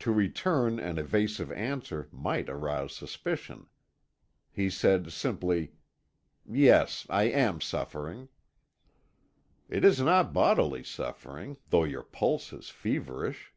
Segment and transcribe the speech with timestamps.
[0.00, 3.68] To return an evasive answer might arouse suspicion.
[4.50, 5.74] He said simply:
[6.44, 8.30] "Yes, I am suffering."
[9.68, 13.54] "It is not bodily suffering, though your pulse is feverish."